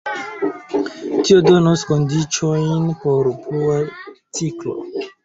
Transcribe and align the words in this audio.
Tio 1.17 1.43
donos 1.47 1.83
kondiĉojn 1.89 2.87
por 3.05 3.29
plua 3.45 3.77
ciklo. 4.41 4.75